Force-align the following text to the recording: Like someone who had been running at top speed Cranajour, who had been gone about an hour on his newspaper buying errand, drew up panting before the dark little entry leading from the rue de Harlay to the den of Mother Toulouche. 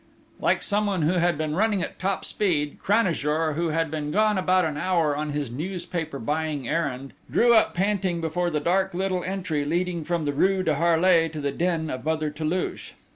Like 0.39 0.63
someone 0.63 1.03
who 1.03 1.19
had 1.19 1.37
been 1.37 1.53
running 1.53 1.83
at 1.83 1.99
top 1.99 2.25
speed 2.25 2.79
Cranajour, 2.83 3.53
who 3.53 3.67
had 3.67 3.91
been 3.91 4.09
gone 4.09 4.35
about 4.35 4.65
an 4.65 4.75
hour 4.75 5.15
on 5.15 5.29
his 5.31 5.51
newspaper 5.51 6.17
buying 6.17 6.67
errand, 6.67 7.13
drew 7.29 7.53
up 7.53 7.75
panting 7.75 8.19
before 8.19 8.49
the 8.49 8.59
dark 8.59 8.95
little 8.95 9.23
entry 9.23 9.63
leading 9.63 10.03
from 10.03 10.23
the 10.25 10.33
rue 10.33 10.63
de 10.63 10.73
Harlay 10.73 11.29
to 11.29 11.39
the 11.39 11.51
den 11.51 11.91
of 11.91 12.03
Mother 12.03 12.31
Toulouche. 12.31 12.93